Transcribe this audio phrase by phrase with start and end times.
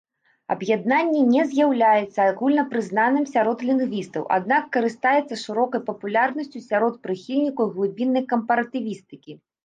[0.53, 9.37] Аб'яднанне не з'яўляецца агульнапрызнаным сярод лінгвістаў, аднак карыстаецца шырокай папулярнасцю сярод прыхільнікаў глыбіннай кампаратывістыкі.